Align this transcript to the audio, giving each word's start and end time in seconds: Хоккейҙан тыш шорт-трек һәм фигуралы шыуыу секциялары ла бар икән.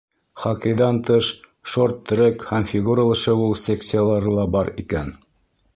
Хоккейҙан 0.43 1.01
тыш 1.09 1.27
шорт-трек 1.73 2.47
һәм 2.53 2.67
фигуралы 2.73 3.21
шыуыу 3.27 3.61
секциялары 3.67 4.37
ла 4.39 4.53
бар 4.59 4.75
икән. 4.85 5.17